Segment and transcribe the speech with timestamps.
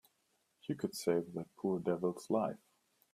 [0.67, 2.57] You could save that poor devil's life.